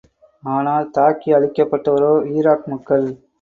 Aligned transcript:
ஆனால் 0.43 0.87
தாக்கி 0.91 1.29
அழிக்கப்பட்டவரோ 1.33 2.11
ஈராக் 2.31 2.67
மக்கள்! 2.67 3.07